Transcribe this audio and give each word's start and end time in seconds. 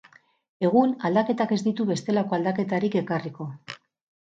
Egun 0.69 0.95
aldaketak 1.09 1.53
ez 1.59 1.59
ditu 1.67 1.87
bestelako 1.91 2.39
aldaketarik 2.41 3.01
ekarriko. 3.05 3.51